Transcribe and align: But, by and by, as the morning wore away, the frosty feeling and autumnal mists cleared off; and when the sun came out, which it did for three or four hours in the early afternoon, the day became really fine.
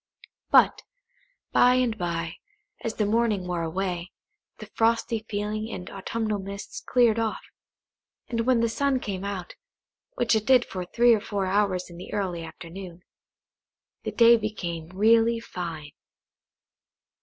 But, 0.49 0.81
by 1.51 1.75
and 1.75 1.95
by, 1.95 2.37
as 2.83 2.95
the 2.95 3.05
morning 3.05 3.45
wore 3.45 3.61
away, 3.61 4.11
the 4.57 4.65
frosty 4.65 5.27
feeling 5.29 5.69
and 5.71 5.91
autumnal 5.91 6.39
mists 6.39 6.81
cleared 6.83 7.19
off; 7.19 7.43
and 8.27 8.47
when 8.47 8.61
the 8.61 8.67
sun 8.67 8.99
came 8.99 9.23
out, 9.23 9.53
which 10.15 10.33
it 10.33 10.47
did 10.47 10.65
for 10.65 10.85
three 10.87 11.13
or 11.13 11.21
four 11.21 11.45
hours 11.45 11.87
in 11.87 11.97
the 11.97 12.13
early 12.13 12.43
afternoon, 12.43 13.03
the 14.01 14.11
day 14.11 14.37
became 14.37 14.89
really 14.89 15.39
fine. 15.39 15.91